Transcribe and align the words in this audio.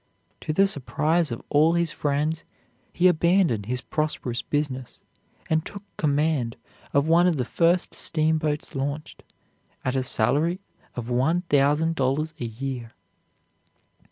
To 0.39 0.51
the 0.51 0.65
surprise 0.65 1.31
of 1.31 1.43
all 1.49 1.73
his 1.73 1.91
friends, 1.91 2.43
he 2.91 3.07
abandoned 3.07 3.67
his 3.67 3.81
prosperous 3.81 4.41
business 4.41 4.99
and 5.47 5.63
took 5.63 5.83
command 5.95 6.55
of 6.91 7.07
one 7.07 7.27
of 7.27 7.37
the 7.37 7.45
first 7.45 7.93
steamboats 7.93 8.73
launched, 8.73 9.21
at 9.85 9.95
a 9.95 10.01
salary 10.01 10.59
of 10.95 11.11
one 11.11 11.41
thousand 11.51 11.93
dollars 11.93 12.33
a 12.39 12.45
year. 12.45 12.93